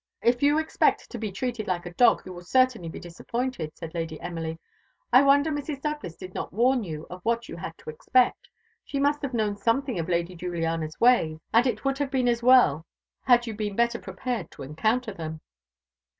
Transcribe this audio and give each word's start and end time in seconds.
"If 0.23 0.41
you 0.41 0.57
expect 0.57 1.11
to 1.11 1.19
be 1.19 1.31
treated 1.31 1.67
like 1.67 1.85
a 1.85 1.93
dog, 1.93 2.23
you 2.25 2.33
will 2.33 2.41
certainly 2.41 2.89
be 2.89 2.99
disappointed," 2.99 3.77
said 3.77 3.93
Lady 3.93 4.19
Emily. 4.19 4.57
"I 5.13 5.21
wonder 5.21 5.51
Mrs. 5.51 5.79
Douglas 5.79 6.15
did 6.15 6.33
not 6.33 6.51
warn 6.51 6.83
you 6.83 7.05
of 7.11 7.21
what 7.21 7.47
you 7.47 7.55
had 7.57 7.77
to 7.77 7.89
expect. 7.91 8.49
She 8.83 8.99
must 8.99 9.21
have 9.21 9.35
known 9.35 9.57
something 9.57 9.99
of 9.99 10.09
Lady 10.09 10.35
Juliana's 10.35 10.99
ways; 10.99 11.37
and 11.53 11.67
it 11.67 11.85
would 11.85 11.99
have 11.99 12.09
been 12.09 12.27
as 12.27 12.41
well 12.41 12.83
had 13.25 13.45
you 13.45 13.53
been 13.53 13.75
better 13.75 13.99
prepared 13.99 14.49
to 14.49 14.63
encounter 14.63 15.13
them." 15.13 15.39